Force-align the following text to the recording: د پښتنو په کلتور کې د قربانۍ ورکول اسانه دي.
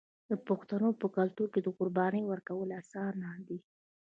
د 0.29 0.31
پښتنو 0.47 0.89
په 1.01 1.07
کلتور 1.17 1.47
کې 1.53 1.61
د 1.63 1.67
قربانۍ 1.77 2.23
ورکول 2.25 2.69
اسانه 2.81 3.29
دي. 3.47 3.59